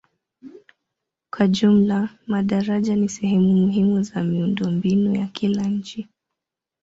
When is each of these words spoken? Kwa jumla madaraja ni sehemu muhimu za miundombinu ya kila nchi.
Kwa 1.33 1.47
jumla 1.47 2.09
madaraja 2.27 2.95
ni 2.95 3.09
sehemu 3.09 3.55
muhimu 3.57 4.03
za 4.03 4.23
miundombinu 4.23 5.15
ya 5.15 5.27
kila 5.27 5.63
nchi. 5.63 6.07